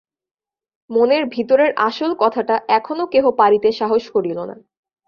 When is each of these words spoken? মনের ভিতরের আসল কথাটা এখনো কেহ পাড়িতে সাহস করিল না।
মনের 0.89 1.23
ভিতরের 1.25 1.71
আসল 1.79 2.11
কথাটা 2.19 2.55
এখনো 2.69 3.03
কেহ 3.07 3.25
পাড়িতে 3.31 3.69
সাহস 3.71 4.03
করিল 4.09 4.39
না। 4.45 4.55